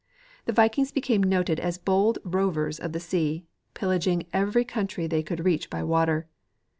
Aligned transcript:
The 0.45 0.51
vik 0.51 0.79
ings 0.79 0.91
became 0.91 1.21
noted 1.21 1.59
as 1.59 1.77
bold 1.77 2.17
rovers 2.23 2.79
of 2.79 2.91
the 2.91 2.99
sea, 2.99 3.45
pillaging 3.75 4.25
every 4.33 4.65
country 4.65 5.05
they 5.05 5.21
could 5.21 5.45
reach 5.45 5.69
by 5.69 5.83
water. 5.83 6.27